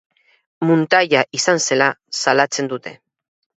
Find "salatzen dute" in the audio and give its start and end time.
2.25-2.97